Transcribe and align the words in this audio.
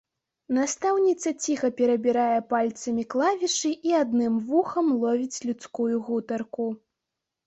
Настаўніца 0.57 1.33
ціха 1.43 1.67
перабірае 1.81 2.39
пальцамі 2.53 3.03
клавішы 3.15 3.71
і 3.89 3.93
адным 4.01 4.39
вухам 4.47 4.89
ловіць 5.05 5.37
людскую 5.51 5.95
гутарку. 6.09 6.67